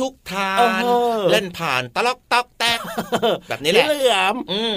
[0.00, 0.82] ทุกทาน
[1.30, 2.46] เล่นผ่านตลอกตอก
[3.48, 4.34] แบบนี้พี่เหลือม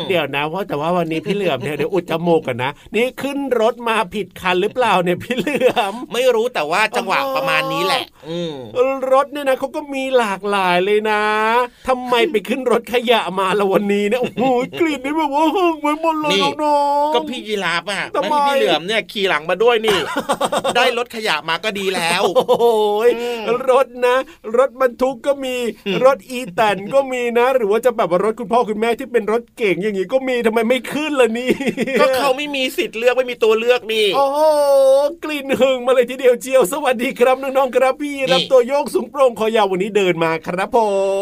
[0.09, 8.31] เดี๋ยวนะเพราะแต่ว่าวันนี้พี่เหลือมเนี่ยเดี๋ยวอุดจมูกกันนะนี่ขึ้นรถมาผิดคันหรือเปล่าเนี่ยพี่เหลือมไม่รู้แต่ว่าจังหวะประมาณนี้แหละอ
[9.13, 11.21] รถเนี่ยนะเขาก็มีหลากหลายเลยนะ
[11.87, 14.43] ทำไมไปขึ้นรถขยะมาละวันนี้เนี่ยโอ้โห
[14.79, 16.49] กลิ่นนี่แบบว่าหึ่งไปหมดเลยน้อ
[17.09, 19.97] งก็พี่ยีราฟอะไม่พี่เหลือมเนี่ยขี่หลังมาด้วยนี่
[20.75, 23.09] ได้รถขยะมาก็ดีแล้ว โอ้ย
[23.69, 24.15] รถนะ
[24.57, 25.55] รถบรรทุกก็มี
[26.05, 31.51] รถอีแตนก็มีนะ หรือว่าจะแบบว่ารถคุณพ่อคุณแม่ที่เป็นรถเก่งอย่างนี้ก็มีทำไมไม่ขึ้นล่ะนี่
[32.01, 34.39] ก็เขาไม่มีสิทธิ์เลือกไม่มีตัวเลือกนี่ โอ้โห
[35.23, 40.77] กลิ่นหึงมาเลยทีเดียวเจียว สวัสดีครับน้องๆครับพี่รับตัวโยกสูงโปร่งคอยาววันนี้เดินมาครับผ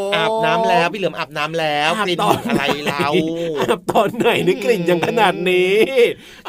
[0.09, 3.07] มอาบน้ำแล้วพี่เหลือมอาบน้ำแล้วอาบกลิ่นตอนอะไรเรา
[3.61, 5.75] อาบตอนไหนนี่กลิ่นยังขนาดนี้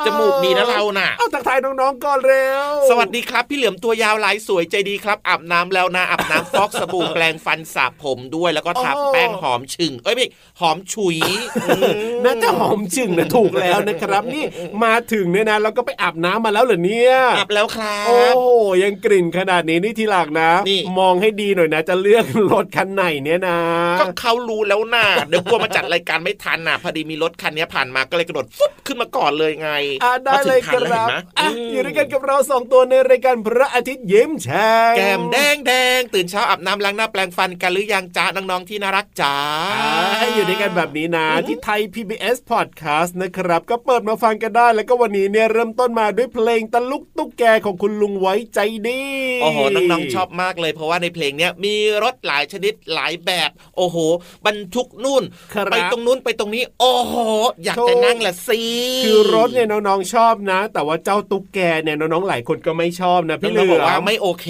[0.05, 10.31] จมูกดีนะเราน่ะเอาทักทายน้องๆก่อนเร็วสวัสดีครับ พี่เหลือมตัวยาวลายสวยใจดีครับอาบน้ำแล้วนะอาบน้ำฟอกสบู่แปรงฟันสระผมด้วยแล้วก็ทาแป้งหอมฉึ่งเอ้ยไม่
[10.61, 11.17] หอมฉุย
[12.25, 14.45] น่าจะหอมชึ่งนะถูกแล้วนะครับ นี่
[14.85, 18.49] มาถึงเนี่ยนะเราก็ไปอาบน้ำมาแล้วเหรอเนี่ยอาบแล้วครัโอ้บโห
[18.83, 23.59] ยังกลิ่นขนาดนี้นี่ทีหลังนะนี่มองให้ดีหน่อยนะ จะเลือกรถคันไหนเนี่ยนะ
[24.01, 29.71] ก็เขารู้แล้วน่ะเดี๋ยวกลัวมาจัดรายการไม่ทันน่ะพอดีมีรถคันนี้ผ่านมาก็เลยกระโดดฟุบขึ้นมาก่อนเลยไง
[30.05, 39.35] อะได้เลยคมาถึงทันรับแวห็นไหมอะมอยู่ด้วยกันกับเราสองตัวในรายการพระอาทิตย์ยิ้มแฉ่งแก้มแดงแดงตื่นเช้าอาบน้ำล้างหน้าแปรงฟันกันหรือยังจ้าน้องๆที่น่ารักจ้า
[39.99, 48.59] อะอยู่ด้วยกันแบบนี้นะ ที่ไทย PBS Podcast นะครับ ก็เปิดมาฟังกันได้ แล้วก็วันนี้เนี่ยเริ่มต้นมาด้วยเพลงตะลุกตุ๊กแกของคุณลุงไว้ใจ
[48.89, 49.03] ดี
[49.43, 53.97] โอ้โหน้องๆชอบมากเลย เพราะว่าในเพลงเนี้ยมีรถหลายชนิดหลายแบบ โอ้โห
[54.47, 55.23] บรรทุกนู่น
[55.55, 57.15] ครับไปตรงนู้นไปตรงนี้ โอ้โห
[57.65, 58.63] อยากจะนั่งละสิ
[59.05, 64.47] คือรถเนี่ยน้องๆชอบนะ แต่ว่าเจ้าตุ๊กแกเนี่ยน้องๆหลายคนก็ไม่ชอบนะพี่เหลืน้องๆบอกอว่ามไม่โอเค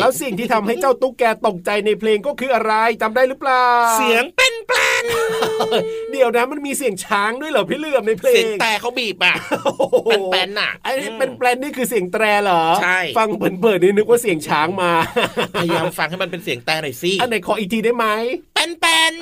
[0.00, 2.72] แล้วสิ่งที่ทำให้เจ้าตุ๊กแกตกใจในเพลงก็คืออะไร
[3.02, 3.66] จำได้หรือเปล่า
[3.96, 4.87] เสียงเป็นแปลน
[6.12, 9.34] เดี๋ยวนะมันมีเสียงช้างด้วยเหรอพี่เหลือมในเพลงเสียงแต่เขาบีบอะ
[9.64, 14.90] โอ้โหเป็นแปลนน่ะไอ้นี่เป็นแปลนนี่คือเสียงแตรเหรอใช่ฟังเปิดๆนี่นึกว่าเสียงช้างมา
[15.60, 18.06] พยายามฟังให้มันเป็นเสียงแต่หน่อยสิอันไหนขออีกทีได้ไหม
[18.58, 19.12] เป็นแปลน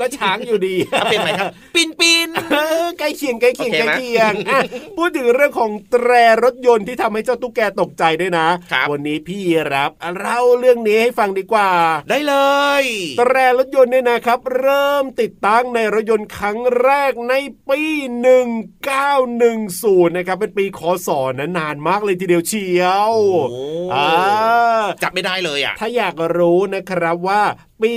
[0.00, 4.60] ก็ช้างอยู่ดีเอาเป็นไหมครับปินปินเออใกล้เคียงใกล้เคียงโอเคใกล้ไหมเคียงอะ
[4.96, 6.10] พูดถึงเรื่องของแตร
[6.44, 9.40] รถยนต์ที่ทำให้เจ้าตุ๊กแกตกใจด้วยนะครับวันนี้พี่
[9.74, 11.70] รับเล่าเรื่องนี้ให้ฟังดีกว่า
[12.10, 12.34] ได้เล
[12.82, 12.84] ย
[13.18, 17.34] แตรรถยนต์เนี่ยนะครับ เริ่มติดตั้งในรถยนต์ครั้งแรกใน
[17.68, 17.80] ปี
[19.00, 21.08] 1910 นะครับ เป็นปีคศ
[21.38, 23.12] นะนานมากเลยทีเดียวเชียว
[23.50, 23.62] โอ้
[23.94, 27.42] อ่า จับไม่ได้เลยอะถ้าอยากรู้นะครับว่า
[27.82, 27.92] ปี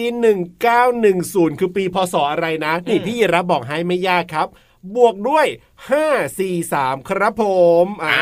[0.80, 4.50] 1910 คือปีพศอะไรนะนี่พี่รับบอกให้ไม่ยากครับ
[4.95, 5.48] บวกด้วย
[5.92, 7.45] 5 4 3 ครับผ
[7.84, 8.19] มอ่า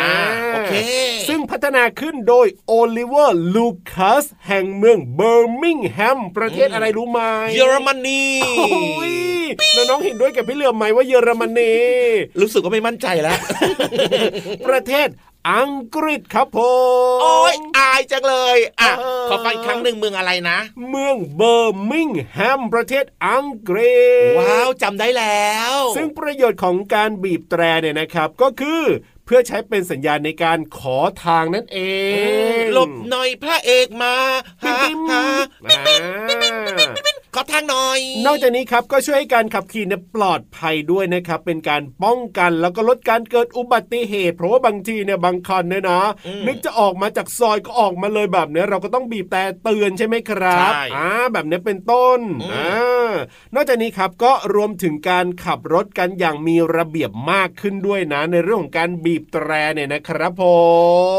[0.53, 0.73] โอเค
[1.27, 7.19] ซึ่งพัฒนาขึ้นโดยโอลิเวอร์ลูคัสแห่งเมืองเบอร์มิงแฮม ประเทศอะไรรู้ไหม
[7.55, 8.23] เยอรมนี
[8.59, 9.13] โอ้ย
[9.75, 11.73] น้องๆเห็นด้วยกับพี่เหลือมไหมว่าเยอรมนี
[12.41, 13.37] รู้สึกว่าไม่มั่นใจแล้ว
[14.67, 15.07] ประเทศ
[15.49, 16.59] อังกฤษครับผ
[17.15, 20.57] มโอ้ยอายจังเลยอะเออขอฟังอีกครั้งหนึ่งเมืองอะไรนะ
[20.89, 23.99] เมืองเบอร์มิงแฮมประเทศอังกฤ
[24.31, 31.79] ษ ว้าวจำได้แล้ว ซึ่งประโยชน์ของการบีบแตรเนี่ยนะครับ ก็คือเพื่อใช้เป็นสัญญาณในการขอทางนั่นเอ
[32.61, 34.13] งหลบหน่อยพระเอกมา
[34.63, 35.23] ฮาปิ๊มฮา
[35.69, 53.13] อ่าขอทางหน่อย นอกจากนี้ครับก็ช่วยให้การขับขี่เนี่ยปลอดภัยด้วยนะครับ เป็นการป้องกันแล้วก็ลดการเกิดอุบัติเหตุ เพราะว่าบางทีเนี่ยบางคันเนี่ยนะอืมนึกจะออกมาจากซอยก็ออกมาเลยแบบเนี้ยเราก็ต้องบีบแต่เตือนใช่ไหมครับใช่อ่าแบบเนี้ยเป็นต้นอืมอ่า
[53.55, 60.43] นอกจากนี้ครับก็รวมถึงการขับรถกันอย่างมีระเบียบมากขึ้นด้วยนะ ในเรื่องของการบีบแตรเนี่ยนะครับผ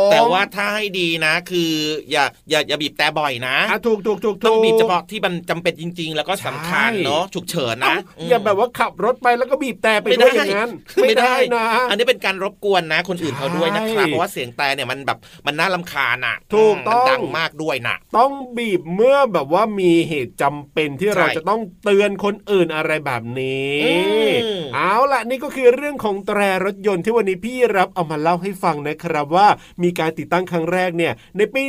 [0.06, 1.72] มแต่ว่าถ้าให้ดีนะ คือ
[2.10, 10.70] อย่าอย่าอย่าบีบแต่บ่อยนะอะถูกถูกถูกต้องถูกบีบเฉพาะที่มันจำเป็นจริง ๆ แล้วก็สำคัญใช่เนาะฉุกเฉินเอ้านะอย่าแบบว่าขับรถไปแล้วก็บีบแต่ไปด้วยอย่างนั้น
[11.02, 23.92] ไม่ได้นะ อันนี้เป็นการรบกวนนะ คนอื่นเขาด้วยนะครับใช่เพราะว่าเสียงแต่เนี่ยมันแบบมันน่าลำคาญอะถูกต้องมันดังมากด้วยนะต้องบีบเมื่อแบบว่ามีเหตุจำเป็นที่ใช่เราจะต้องเตือนคนอื่นอะไรแบบนี้อื
[24.28, 29.48] มเอาล่ะนี่ก็คือเรื่องของแตรรถยนต์ที่วันนี้พี่รับเอามาเล่าให้ฟังนะครับว่า
[29.82, 31.62] มีการติดตั้งครั้งแรกเนี่ยในปี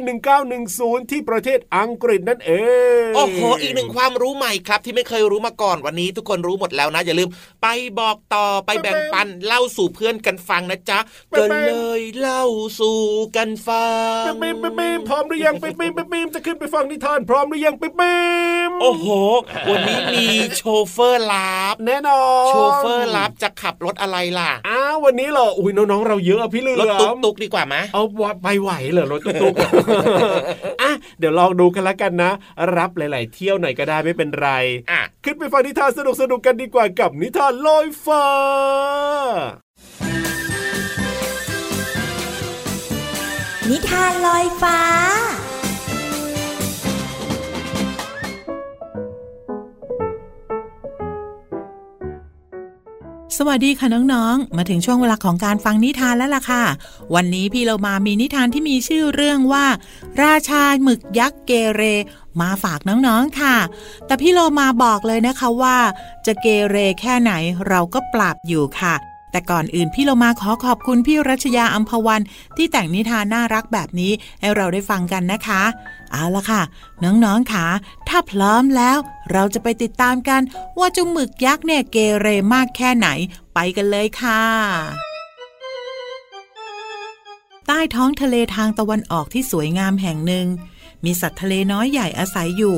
[0.53, 2.51] 1910 ที่ประเทศอังกฤษนั่นเอ
[3.01, 7.29] งโอ้โหอีกหนึ่งความรู้ใหม่ครับ ที่ไม่เคยรู้มาก่อนวันนี้ ทุกคนรู้หมดแล้วนะ อย่าลืม
[7.61, 7.67] ไป
[7.99, 10.99] บอกต่อไปแบ่งปันเล่าสู่เพื่อนกันฟังนะจ๊ะ
[11.37, 12.43] ก็เลยเล่า
[12.79, 13.01] สู่
[13.35, 13.87] กันฟั
[14.19, 18.19] งปิ๊มปิ๊มปิ๊มปิ๊มพร้อมหรือยังปิ๊มปิ๊มปิ๊มปิ๊มจะขึ้นไปฟังนิทานพร้อมหรือยังปิ๊มปิ๊
[18.69, 19.07] มโอ้โห
[19.69, 20.25] วันนี้มี
[20.55, 32.31] โชเฟอร์ลับแน่นอนโชเฟอร์ลับจะขับรถอะไรล่ะอ้าววันนี้เหรออุ้ยน้องๆเราเยอะอะพี่เหลือมรถตุ๊กตุ๊กดีกว่าไหมเอาวะไปไหวเหรอรถตุ๊กๆอะเดี๋ยวลองดูกันละกันนะ
[32.77, 34.49] รับหลาย ๆ เที่ยวหน่อยก็ได้ไม่เป็นไร
[34.91, 35.99] อะขึ้นไปฟังนิทานส
[36.31, 38.25] นุกๆกันดีกว่ากับนิทานลอยฟ้า
[43.69, 44.79] นิทานลอยฟ้า
[53.37, 56.63] สวัสดีค่ะน้องๆ มาถึงช่วงเวลาของการฟังนิทานแล้วล่ะค่ะ
[57.15, 59.65] วันนี้พี่เรามามีนิทานที่มีชื่อเรื่องว่า
[60.23, 61.81] ราชาหมึกยักษ์เกเร
[62.41, 63.57] มาฝากน้องๆค่ะ
[64.05, 65.77] แต่พี่เรามาบอกเลยนะคะว่า
[66.25, 67.31] จะเกเรแค่ไหน
[67.67, 68.95] เราก็ปราบอยู่ค่ะ
[69.33, 72.21] แต่ก่อนอื่นพี่เรามาขอขอบคุณพี่รัชยาอัมพวัน
[72.57, 75.61] ที่แต่งนิทานน่ารักแบบนี้ให้เราได้ฟังกันนะคะ
[76.11, 76.61] เอาละค่ะ
[77.03, 77.65] น้องๆค่ะ
[78.09, 78.97] ถ้าพร้อมแล้ว
[79.31, 80.41] เราจะไปติดตามกัน
[80.79, 83.07] ว่าเจ้าหมึกยักษ์เนี่ยเกเรมากแค่ไหน
[83.53, 84.41] ไปกันเลยค่ะ
[87.67, 90.47] ใต้ท้องทะเลทางตะวันออกที่สวยงามแห่งหนึ่ง
[91.05, 92.77] มีสัตว์ทะเลน้อยใหญ่อาศัยอยู่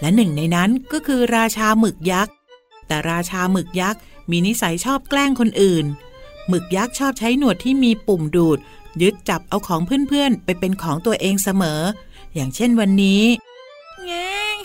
[0.00, 2.32] และหนึ่งในนั้นก็คือราชาหมึกยักษ์
[2.86, 5.84] แต่ราชาหมึกยักษ์ มีนิสัยชอบแกล้งคนอื่น
[6.48, 8.58] หมึกยักษ์ชอบใช้หนวดที่มีปุ่มดูด
[9.02, 11.80] ยึดจับเอาของเพื่อนๆ ไปเป็นของตัวเองเสมอ
[12.34, 13.24] อย่างเช่นวันนี้
[14.04, 14.56] แง่ง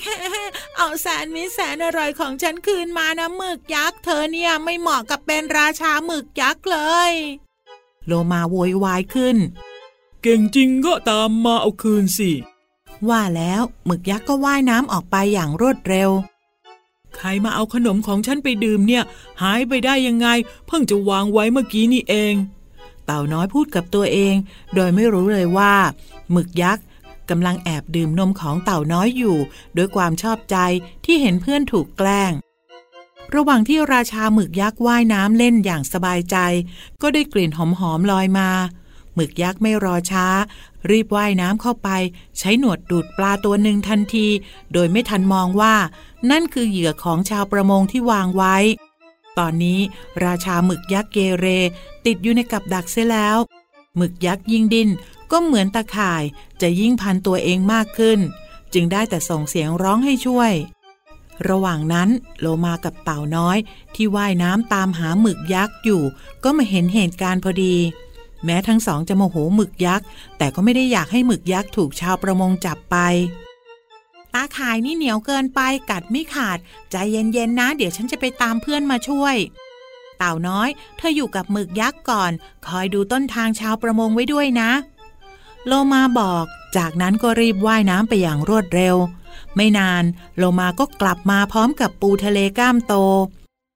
[0.77, 7.11] เอาแสนมิแสนอร่อยของฉันคืนมานะหมึกยักษ์เธอเนี่ยไม่เหมาะกับเป็นราชาหมึกยักษ์เลย
[8.05, 9.37] โลมาโวยวายขึ้น
[10.21, 12.31] เก่งจริงก็ตามมาเอาคืนสิ
[13.09, 16.09] ว่าแล้วหมึกยักษ์ก็ว่ายน้ำออกไปอย่างรวดเร็ว
[17.15, 19.03] ใครมาเอาขนมของฉันไปดื่มเนี่ย
[19.41, 20.27] หายไปได้ยังไง
[20.67, 22.33] เพิ่งจะวางไว้เมื่อกี้นี่เอง
[23.05, 24.35] เต่าน้อยพูดกับตัวเอง
[24.75, 25.73] โดยไม่รู้เลยว่า
[26.31, 26.83] หมึกยักษ์
[27.29, 29.37] กำลังแอบดื่มนมของเต่าน้อยอยู่
[29.77, 30.57] ด้วยความชอบใจ
[31.05, 32.31] ที่เห็นเพื่อนถูกแกล้ง
[33.35, 36.37] ระหว่างที่ราชาหมึกยักษ์ว่ายน้ำเล่นอย่างสบายใจ
[37.01, 38.49] ก็ได้กลิ่นหอมๆลอยมา
[39.19, 40.25] หมึกยักษ์ไม่รอช้า
[40.89, 41.89] รีบว่ายน้ำเข้าไป
[42.39, 44.27] ใช้หนวดดูดปลาตัวหนึ่งทันที
[44.73, 45.75] โดยไม่ทันมองว่า
[46.31, 48.55] นั่นคือเหยื่อของชาวประมงที่วางไว้
[49.39, 49.79] ตอนนี้
[50.25, 51.45] ราชาหมึกยักษ์เกเร
[52.05, 53.37] ติดอยู่ในกับดักเสียแล้ว
[53.97, 54.89] หมึกยักษ์ยิ่งดิน
[55.31, 56.23] ก็เหมือนตะข่าย
[56.61, 58.19] จะยิ่งพันตัวเองมากขึ้น
[58.73, 60.53] จึงได้แต่ส่งเสียงร้องให้ช่วย
[61.49, 62.09] ระหว่างนั้น
[62.39, 63.57] โลมากับเต่าน้อย
[63.95, 66.01] ที่ว่ายน้ำตามหาหมึกยักษ์อยู่
[66.43, 67.75] ก็มาเห็นเหตุการณ์พอดี
[68.45, 70.05] แม้ทั้งสองจะโมโหหมึกยักษ์
[70.37, 72.97] แต่ก็ไม่ได้อยากให้หมึกยักษ์ถูกชาวประมงจับไป
[74.33, 76.57] ตาข่ายนี่เหนียวเกินไปกัดไม่ขาด
[76.91, 79.35] ใจเย็นๆนะ เดี๋ยวฉันจะไปตามเพื่อนมาช่วย
[80.17, 82.31] เต่าน้อย เธออยู่กับหมึกยักษ์ก่อน
[82.67, 84.71] คอยดูต้นทางชาวประมงไว้ด้วยนะ
[85.67, 86.45] โลมาบอก
[86.77, 88.95] จากนั้นก็รีบว่ายน้ำไปอย่างรวดเร็ว
[89.55, 90.03] ไม่นาน
[90.37, 92.95] โลมาก็กลับมาพร้อมกับปูทะเลก้ามโต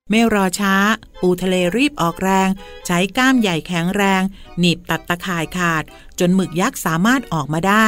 [0.10, 0.76] ไม่รอช้า
[1.22, 2.50] ปูทะเลรีบออกแรง
[2.86, 4.22] ใช้ก้ามใหญ่แข็งแรง
[4.60, 5.84] หนีบตัดตะข่ายขาด
[6.20, 7.88] จนหมึกยักษ์สามารถออกมาได้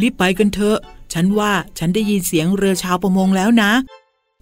[0.00, 0.78] รีบไปกันเถอะ
[1.12, 3.72] ฉันว่าฉันได้ยินเสียงเรือชาวประมงแล้วนะ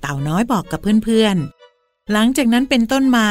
[0.00, 3.28] เต่าน้อยบอกกับเพื่อนๆ หลังจากนั้นเป็นต้นมา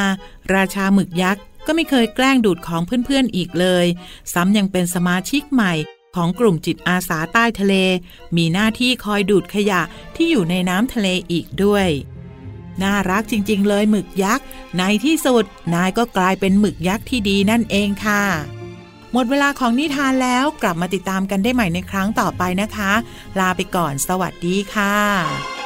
[0.54, 3.86] ราชาหมึกยักษ์ก็ไม่เคยแกล้งดูดของเพื่อนๆอีกเลย
[4.34, 5.74] ซ้ำยังเป็นสมาชิกใหม่
[6.16, 7.76] ของกลุ่มจิตอาสาใต้ทะเล
[8.38, 9.82] มีหน้าที่คอยดูดขยะ
[10.16, 11.88] ที่อยู่ในน้ำทะเลอีกด้วย
[12.84, 14.46] น่ารักจริง ๆ เลยหมึกยักษ์
[14.78, 15.44] ในที่สุด
[15.74, 18.24] นายก็กลายเป็นหมึกยักษ์ที่ดีนั่นเองค่ะ
[19.14, 22.92] หมดเวลาของนิทานแล้วกลับมาติดตามกันได้ใหม่ในครั้งต่อไปนะคะ
[23.40, 25.57] ลาไปก่อนสวัสดีค่ะ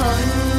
[0.00, 0.16] คนบา
[0.46, 0.49] ย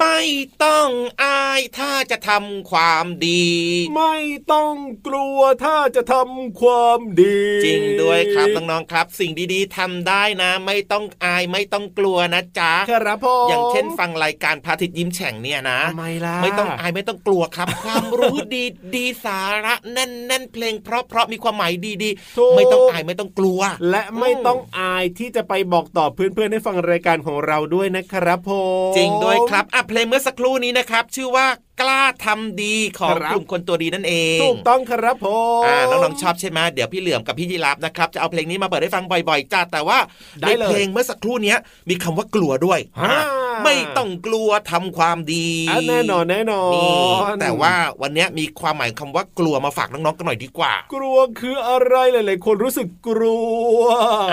[0.00, 0.20] ไม่
[0.64, 0.90] ต้อง
[1.24, 3.48] อายถ้าจะทำความดี
[3.96, 4.16] ไม่
[4.52, 4.74] ต้อง
[5.06, 18.64] กลัวถ้าจะทำความดี จริงด้วยครับน้องๆครับ สิ่งดีๆทำได้นะ ไม่ต้องอายไม่ต้องกลัวนะจ๊ะครับพ่อออย่างเช่นฟังรายการพระอาทิตย์ยิ้มแฉ่งเนี่ยนะทำไมล่ะไม่ต้องอายไม่ต้องกลัวครับ ความรู้ดี
[18.94, 21.92] ดีสาระแน่นแน่นเพลง เพราะเพราะมีความหมายดี
[22.38, 28.50] ถูกๆไม่ต้องอายไม่ต้องกลัว และไม่ต้องอายที่จะไปบอกต่อเพื่อนๆให้ฟังรายการของเราด้วยนะครับผ
[28.90, 31.46] มจริงด้วยครับอะเพลงเมื่อสักครู่นี้นะครับ ชื่อว่า
[31.80, 35.26] กล้าทำดีของครับกลุ่มคนตัวดีนั่นเองถูกต้องครับผ
[35.62, 39.98] มอ่าน้องๆชอบใช่ไหมเดี๋ยวพี่เหลือมกับพี่ยีรับนะครับจะเอาเพลงนี้มาเปิดให้ฟังบ่อยๆจ้าแต่ว่า
[40.40, 41.58] ได้ในเลยเพลงเมื่อสักครู่เนี้ย
[41.88, 43.16] มีคำว่ากลัวด้วยอ่า
[43.64, 47.10] ไม่ต้องกลัวทำความดีอะแน่นอนแน่นอนนี่
[47.40, 53.40] แต่ว่าวันเนี้ยมีความหมายคำว่ากลัวมาฝากน้องๆกันหน่อยดีกว่า กลัวคืออะไรหลายๆคนรู้สึกกลั
[53.76, 53.80] ว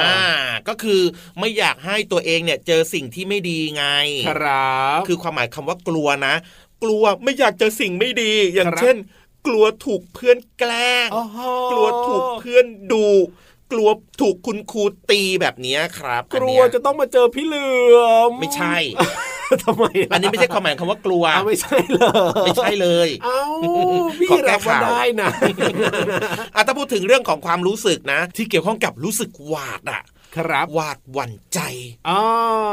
[0.02, 0.20] อ่า
[0.68, 1.02] ก็คือ
[1.40, 3.86] ไม่อยากให้ตัวเองเนี่ยเจอสิ่งที่ไม่ดีไง
[4.30, 6.36] ครับ คือความหมายคำว่ากลัวนะ
[6.84, 8.96] กลัวไม่อยากเจอสิ่งไม่ดีอย่างครับเช่น
[9.46, 11.24] กลัวถูกเพื่อนแกล้งอ๋อ
[11.72, 13.08] กลัวถูกเพื่อนดู
[13.72, 13.90] กลัว
[14.22, 18.76] ถูกคุณครูตีแบบเนี้ยครับ กลัวอันเนี้ยจะต้องมาเจอพี่เหลือมไม่ใช่
[19.64, 23.42] ทำไมล่ะอันนี้ไม่ใช่ความหมายคำว่ากลัวอ้าวไม่ใช่เลยไม่ใช่เลยเอ้า
[24.20, 25.30] พี่ขอแก้รับว่าข่าวได้นะ
[26.56, 30.02] อะถ้าพูดถึงเรื่องของความรู้สึกนะ ที่เกี่ยวข้องกับรู้สึกหวาดอะ
[30.38, 31.60] ครับหวาดหวั่นใจ
[32.10, 32.22] อ๋อ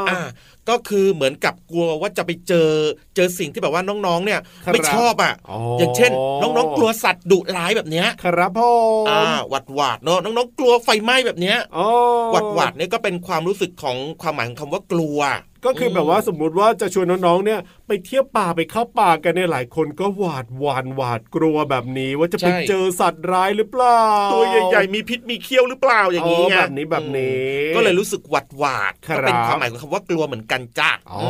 [0.09, 0.21] อ่า
[0.69, 2.71] ก็คือเหมือนกับกลัวว่าจะไปเจอ
[3.17, 4.41] เจอสิ่งที่แบบว่าน้องๆ เนี่ย
[4.73, 5.35] ไม่ชอบอะ
[5.79, 8.71] อย่างเช่น น้องๆ กลัวสัตว์ดุร้ายแบบเนี้ยครับพ่อ
[9.11, 11.87] อ่าหวัดหวาดเนอะน้องๆ กลัวไฟไหม้แบบเนี้ยอ๋อ
[12.33, 15.21] หวัดหวาดเนี่ยก็เป็นความรู้สึกของความหมายของคำว่ากลัว
[15.67, 24.03] ก็คือแบบว่าสมมุติว่าจะชวนน้องๆ เนี่ย ไปเที่ยวป่าไปเข้าป่ากันเนี่ยหลายคนก็หวาดหวานหวาดกลัวแบบนี้ ว่าจะไปใช่เจอสัตว์ร้ายหรือเปล่า
[24.33, 31.23] ตัวใหญ่ๆมีพิษมีเขี้ยวหรือเปล่าอย่างนี้ไงแบบนี้แบบนี้ ก็เลยรู้สึกหวัดหวาดครับก็เป็นความหมายของคำว่ากลัวเหมือนกันจ้าอ๋อ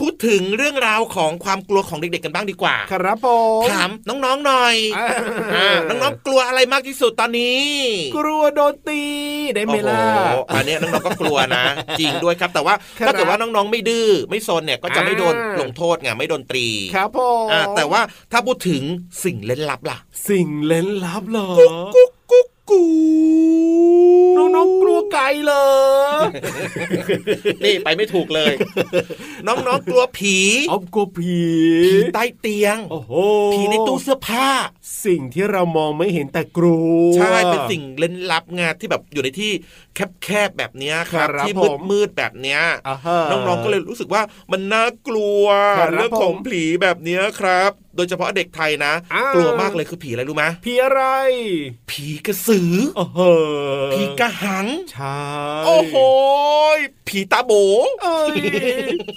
[0.00, 3.28] พูดถึงเรื่องราวของความกลัวของเด็กๆกันบ้างดีกว่า ครับผ
[3.62, 5.08] มถามน้องๆหน่อยอ่า
[5.56, 7.66] อ่าน้องๆกลัวอะไรมากที่สุดตอนนี้
[8.16, 9.02] กลัวโดนตี
[9.54, 10.02] ได้ไหมโอ้โหล่ะ
[10.56, 11.64] อันเนี้ยน้องๆก็กลัวนะ
[12.00, 18.00] จริงด้วยครับ แต่ว่าครับถ้าเกิดว่าน้องๆไม่ดื้อไม่ซนเนี่ยก็จะไม่โดนอ่าลงโทษไงไม่โดนตรีครับผมอ่าแต่ว่า
[18.32, 18.82] ถ้าพูดถึง
[19.24, 19.98] สิ่งเล่นลับล่ะ
[20.30, 21.48] สิ่งเล่นลับเหรอ
[21.96, 22.25] กุ๊ก
[22.70, 22.90] กุ๊ก
[24.36, 25.66] กูน้องๆกลัวไก่เหรอ
[27.64, 28.52] นี่ไปไม่ถูกเลย
[29.46, 31.40] น้องๆกลัวผีเอากลัวผี
[31.84, 33.12] ผีใต้เตียง โอ้โห
[33.52, 34.48] ผีในตู้เสื้อผ้า
[35.06, 36.80] สิ่งที่เรามองไม่เห็นแต่กลั
[37.10, 39.50] ว ใช่ เป็นสิ่งเล่นลับไงที่แบบอยู่ในที่
[40.24, 45.44] แคบๆแบบเนี้ยครับครับที่ผมมืดๆแบบเนี้ยอ่าฮะน้องๆก็เลยรู้สึกว่ามันน่ากลัว
[45.78, 51.02] ครับเรื่องของผมผีแบบเนี้ยครับ โดยเฉพาะเด็กไทยนะอ่ากกลัวมากเลยคือผีอะไรรู้ไหมผีอะไร
[51.90, 53.20] ผีกระสือโอ้โห
[53.94, 55.18] ผีกระหังใช่
[55.66, 55.96] โอ้โห
[57.08, 57.52] ผีตาโบ
[58.02, 58.36] เอ้ย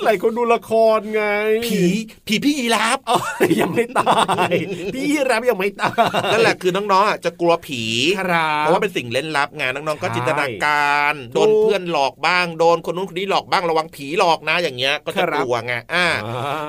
[0.04, 1.24] หลายคนดูละครไง
[1.68, 1.82] ผี
[2.28, 4.52] ผีพี่ยีราฟเอ้ยยังไม่ตาย
[4.96, 7.84] พี่รับยังไม่ตายนั่นแหละคือน้องๆอะจะกลัวผี
[8.20, 16.08] ครับเพราะว่าเป็นสิ่งเล่นลับไงน้องๆก็ใช่จินตนาการโดนถูกเพื่อนหลอกบ้างโดนคนนู้นคนนี้หลอกบ้างระวังผีหลอกนะอย่างเงี้ยก็จะครับกลัวไงอ่า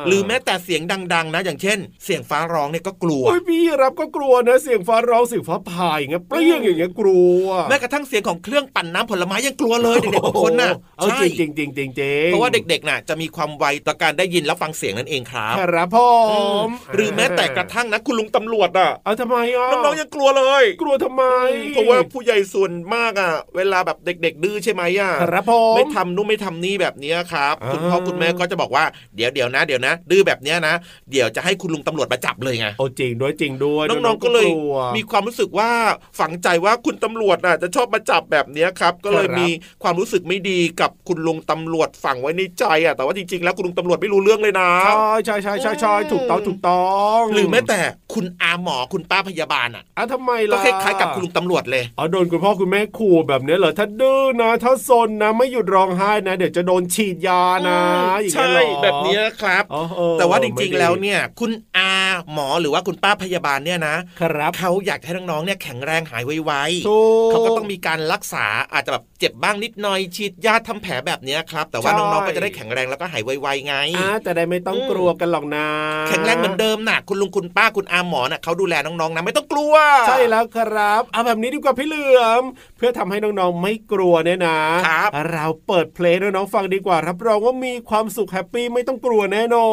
[0.07, 0.83] หรือแม้แต่เสียง
[1.15, 15.97] ดัง ๆ นะ อย่างเช่นเสียงฟ้าร้องเนี่ยก็กลัวโอ้ยพี่รับก็กลัวนะ เสียงฟ้าร้องเสียงฟ้าผ่าอย่างเงี้ยเปรี้ยงอย่างเงี้ยกลัวแม้กระทั่งเสียงของเครื่องปั่นน้ำผลไม้ยังกลัวเลยเด็กๆบางคนน่ะเอาใช่จริงจริงจริงจริงเพราะว่าเด็กๆน่ะจะมีความไวต่อการได้ยินและฟังเสียงนั่นเองครับครับผ
[16.31, 21.25] อืมมหรือแม้แต่กระทั่งนะคุณลุงตำรวจอะเอาทำไมอะน้องๆยังกลัวเลย กลัวทำไม
[21.71, 28.85] เพราะว่าผู้ใหญ่ส่วนมากอะ เวลาแบบเด็ก ๆ ดื้อใช่ไหมอะครับผมไม่ทำนู่นไม่ทำนี่แบบเนี้ยครับอ่าคุณพ่อคุณแม่ก็จะบอกว่า
[29.17, 30.75] เดี๋ยวเดี๋ยวนะ เดี๋ยวนะ ดื้อแบบเนี้ยนะ
[31.11, 35.71] เดี๋ยวจะให้คุณลุงตำรวจมาจับเลยไงโอ้จริงด้วยจริงด้วยน้องๆก็เลยวมีความรู้สึกว่า
[36.19, 39.49] ฝังใจว่าคุณตำรวจน่ะจะชอบมาจับแบบเนี้ยครับ ก็เลยครับมี
[39.83, 46.87] ความรู้สึกไม่ดีกับคุณลุงตำรวจฝังไว้ในใจอะแต่ว่าจริงๆแล้วคุณลุงตำรวจไม่รู้เรื่องเลยนะใช่ใช่ใช่ใช่ใช่ถูกต้องถูกต้อ
[47.19, 47.81] งหรือแม้แต่
[48.15, 57.79] คุณอาหมอคุณป้าพยาบาลอะอะทำไมก็ล่ะคล้ายๆกับคุณลุงตำรวจเลยอ๋อโดนคุณพ่อคุณแม่ขู่แบบเนี้ยเหรอถ้าดื้อนะถ้าซนนะไม่หยุดร้องไห้นะ เดี๋ยวจะโดนฉีดยานะ
[58.21, 61.89] อย่างเงี้ยใช่เหรอแบบเนี้ยครับอ๋อเออแต่ว่าจไม่ริงดีๆแล้วเนี่ย คุณอา
[62.33, 66.53] หมอหรือว่าคุณป้าพยาบาลเนี่ยนะครับเขาอยากให้น้องๆเนี่ยแข็งแรงหายไว
[66.89, 75.67] ถูกๆเขาก็ต้องมีการรักษาอาจจะแบบเจ็บบ้างนิดหน่อยฉีดยาทำแผลแบบเนี้ยครับ แต่ว่าใช่น้องๆก็จะได้แข็งแรงแล้วก็หายไวๆไงอ่าจะได้ไม่ต้องอืมกลัวกันหรอกนะ
[76.09, 79.75] แข็งแรงเหมือนเดิมน่ะคุณลุงคุณป้าคุณอาหมอน่ะเขาดูแลน้องๆนะไม่ต้องกลัว
[80.09, 89.71] ใช่แล้วครับเอาแบบนี้ดีกว่าพี่เหลือมเพื่อทำให้น้องๆไม่กลัวเนี่ยนะครับเราเปิดเพลงให้น้องๆฟังดีกว่า รับรองว่ามีความสุขแฮปปี้ไม่ต้องกลัวแน่นอ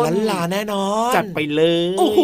[0.00, 1.62] นลันลาแน่นอน จัดไปเล
[1.94, 2.20] ยโอ้โห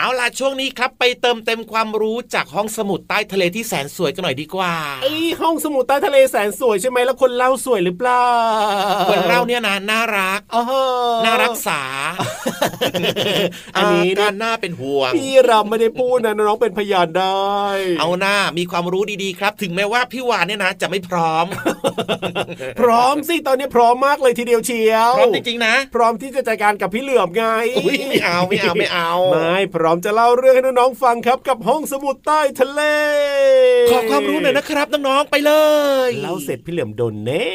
[0.00, 5.06] เอาล่ะช่วงนี้ครับไปเติมเต็มความรู้จากห้องสมุดใต้ทะเลที่แสนสวยกันหน่อยดีกว่าไอ
[5.40, 8.24] ห้องสมุดใต้ทะเลแสนสวยใช่ไหมแล้วคนเล่าสวยหรือเปล่า
[9.10, 10.62] คนเราเนี่ยนะน่ารักอ๋อ
[11.24, 11.80] น่ารักษา
[13.76, 17.48] อันนี้กานะรน่าเป็นห่วง พี่เราไม่ได้พูดนะน้องเป็นพยานได้
[18.00, 21.46] เอาหน้ามีความรู้ดีๆครับ ถึงแม้ว่าพี่วานเนี่ยนะ จะไม่พร้อม
[22.80, 27.44] พร้อมสิตอนนี้พร้อมมากเลยทีเดียวเชียวพร้อมจริงๆนะ พร้อมที่จะจัดการกับพี่เหลือมไง
[27.78, 32.82] อุ้ยไม่เอาไม่เอาไม่เอาไม่พร้อมจะเล่าเรื่องให้น้องๆฟังครับ กับห้องสมุดใต้ทะเล
[33.90, 35.52] ขอความรู้หน่อยนะครับน้องๆไปเล
[36.08, 37.48] ยเล่าเสร็จพี่เหลือมโดนแน่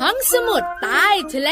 [0.00, 1.50] ห้องสมุดใต้ทะเล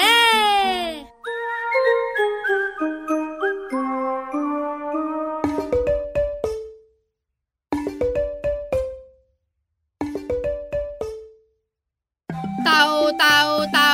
[12.64, 12.85] เต่า
[13.18, 13.40] เต่า
[13.72, 13.92] เต่า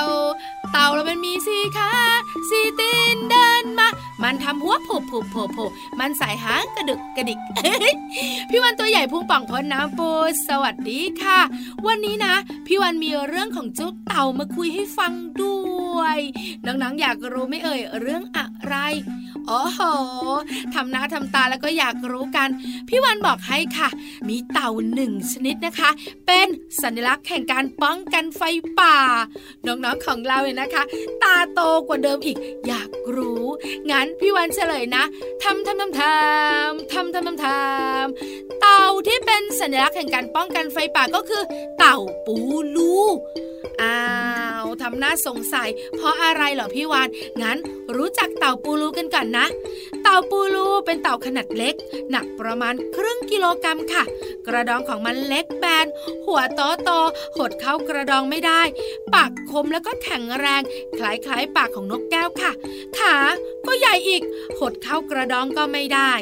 [0.73, 1.93] เต่าแล้วมันมีสีขา
[2.49, 3.89] สีตีนเดินมา
[4.23, 5.67] มันทำหัวโผล่โผล่โผล่
[5.99, 7.39] มันใส่หางกระดึกกระดิก
[8.51, 10.09] พี่วันตัวใหญ่พุงป่องพ้นน้ำปู
[10.49, 11.41] สวัสดีค่ะ
[11.87, 12.35] วันนี้นะ
[12.67, 15.61] พี่วันมีเรื่องของเจ้า ต่ามาคุยให้ฟังด้
[15.97, 16.19] วย
[16.67, 18.75] น้องๆ อยากรู้ไม่เอ่ยเรื่องอะไร
[19.47, 19.81] โอ้โห
[20.75, 22.49] ทำหน้าทำตาแล้วก็อยากรู้กัน
[22.89, 23.89] พี่วันบอกให้ค่ะ
[24.29, 25.91] มีเต่าหนึ่งชนิดนะคะ
[26.27, 26.47] เป็น
[26.83, 28.43] สัญลักษณ์แห่งการป้องกันไฟ
[28.79, 28.97] ป่า
[29.67, 30.83] น้องๆของเราเนี่ยนะคะ
[31.23, 33.45] ตาโตกว่าเดิมอีก อยากรู้
[33.91, 35.05] งั้นพี่วันเฉลยนะ
[35.43, 41.43] ทำทำทำทำทำทำทำทำเต่าที่เป็นสัญลักษณ์แห่งการป้องกันไฟป่าก็คือ
[41.79, 42.37] เต่าปู
[42.77, 42.97] ลู
[43.83, 43.99] อ้า
[44.65, 47.09] วทำหน้าสงสัย เพราะอะไรเหรอพี่วาน
[47.43, 47.59] งั้น
[47.97, 49.47] รู้จักเต่าปูรูกันก่อนนะ
[50.09, 51.75] ต่าปูรูเป็นเต่าขนาดเล็ก
[52.11, 54.05] หนักประมาณครึ่งกิโลกรัมค่ะ
[54.47, 55.87] กระดองของมันเล็กแบน
[56.27, 56.91] หัวโตโต
[57.37, 58.63] หดเข้ากระดองไม่ได้
[59.15, 60.63] ปากคมแล้วก็แข็งแรง
[60.99, 62.53] คล้ายๆ ปากของนกแก้วค่ะ
[62.99, 63.17] ขา
[63.67, 64.23] ก็ใหญ่อีก
[64.59, 66.13] หดเข้ากระดองก็ไม่ได้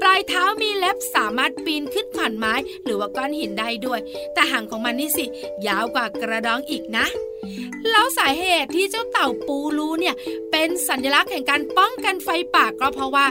[0.00, 2.54] ปลายเท้ามีเล็บสามารถปีนขึ้นขอนไม้
[2.84, 4.00] หรือว่าก้อนหินได้ด้วย
[4.34, 5.24] แต่หางของมันนี่สิ
[5.66, 7.06] ยาวกว่ากระดองอีกนะ
[7.90, 10.14] แล้วสาเหตุที่เจ้าเต่าปูรูเนี่ย
[10.52, 13.26] เป็นสัญลักษณ์แห่งการป้องกันไฟป่าก็เพราะว่า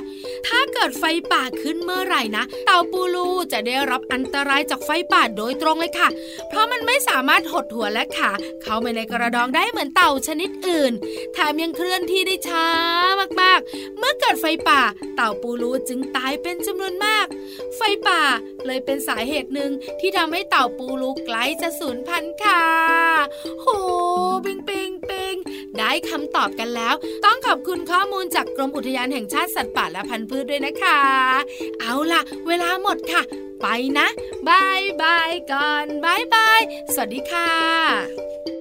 [0.47, 6.09] ถ้าเกิดไฟป่าขึ้นเมื่อไหร่นะ เต่าปูรูจะได้รับอันตรายจากไฟป่าโดยตรงเลยค่ะ
[6.49, 10.93] เพราะมันไม่สามารถหดหัวและขาเข้าไปในกระดองได้เหมือนเต่าชนิดอื่น
[11.33, 12.67] แถมยังเคลื่อนที่ได้ช้า
[13.41, 14.81] มากๆ เมื่อเกิดไฟป่า
[15.15, 17.25] เต่าปูรูจึงตายเป็นจำนวนมาก
[17.77, 18.21] ไฟป่า
[18.65, 22.63] เลยเป็นสาเหตุหนึ่งที่ทำให้เต่าปูรูใกล้จะสูญพันธุ์ค่ะ
[23.61, 23.67] โห
[24.45, 25.35] ปิงปิงปิง
[25.77, 31.01] ได้คำตอบกันแล้ว ต้องขอบคุณข้อมูลจากกรมอุทยานแห่งชาติสัตว์ป่าและพันธุ์พืชด้วยนะคะ
[31.79, 33.21] เอาล่ะ เวลาหมดค่ะ
[33.61, 34.07] ไปนะ
[34.47, 36.61] บายบายก่อนบายบาย
[36.93, 38.52] สวัสดีค่ะ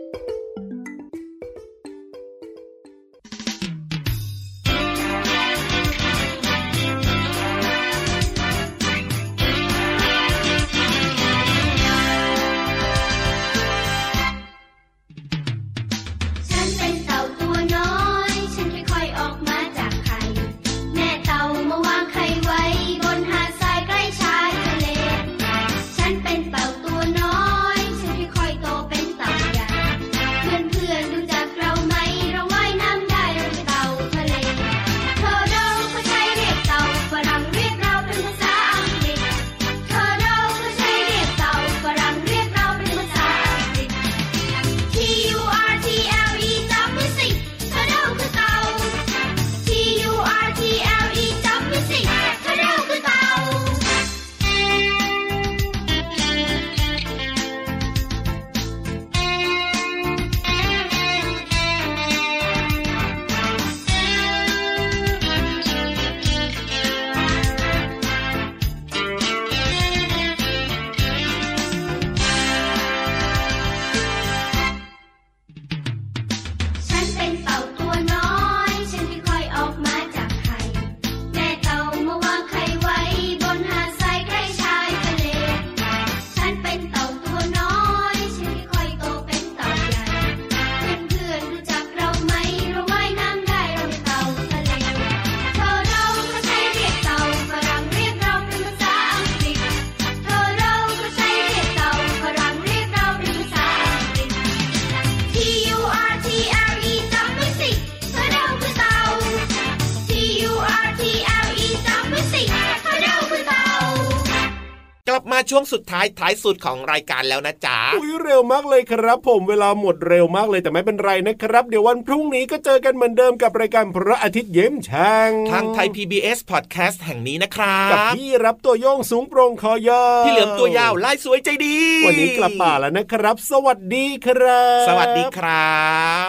[115.53, 135.83] ช่วงสุดท้ายท้ายสุดของรายการแล้วนะจ๊ะอุ้ยเร็วมากเลยครับ ผมเวลาหมดเร็วมากเลยแต่ไม่เป็นไรนะครับ เดี๋ยววันพรุ่งนี้ก็เจอกันเหมือนเดิมกับรายการพระอาทิตย์เยิ้มช่างทางไทย PBS Podcast แห่งนี้นะครับกับพี่รับตัวโยงสูงโปร่งคอยาวพี่เหลือมตัวยาวลายสวยใจดี วันนี้กลับป่าแล้วนะครับ สวัสดีครับ สวัสดีครั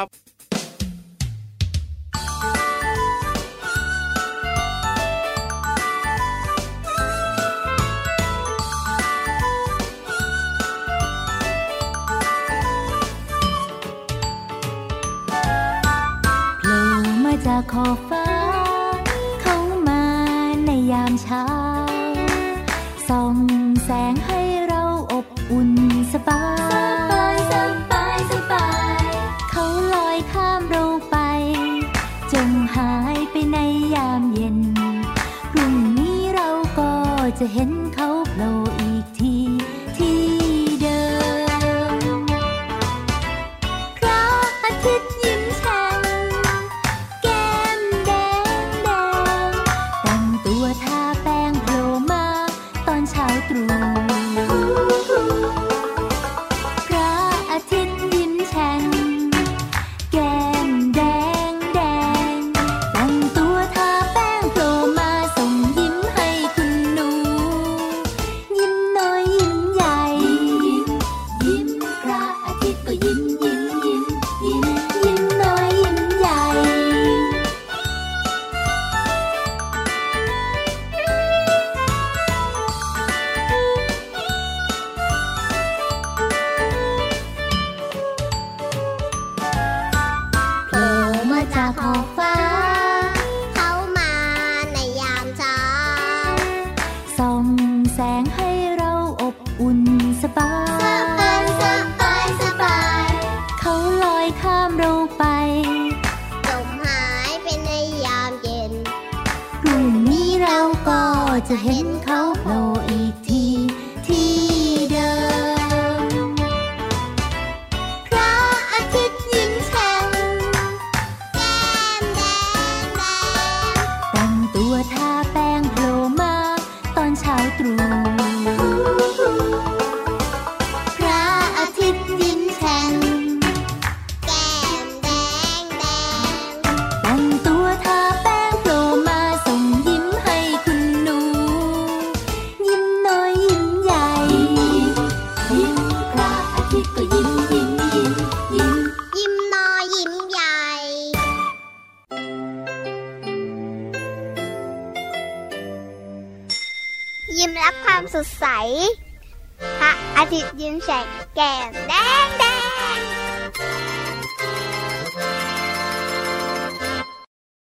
[0.04, 0.23] บ